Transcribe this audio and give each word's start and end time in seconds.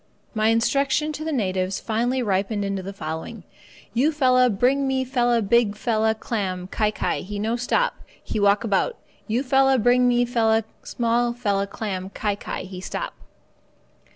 My 0.33 0.47
instruction 0.47 1.11
to 1.13 1.23
the 1.23 1.31
natives 1.31 1.79
finally 1.79 2.23
ripened 2.23 2.65
into 2.65 2.81
the 2.81 2.91
following 2.91 3.43
"You 3.93 4.11
fella 4.11 4.49
bring 4.49 4.87
me 4.87 5.03
fella 5.05 5.43
big 5.43 5.75
fella 5.77 6.15
clam—kai 6.15 6.89
kai 6.89 7.19
he 7.19 7.37
no 7.37 7.55
stop, 7.55 7.93
he 8.23 8.39
walk 8.39 8.63
about. 8.63 8.97
You 9.27 9.43
fella 9.43 9.77
bring 9.77 10.07
me 10.07 10.25
fella 10.25 10.63
small 10.81 11.33
fella 11.33 11.67
clam—kai 11.67 12.33
kai 12.35 12.61
he 12.63 12.81
stop." 12.81 13.13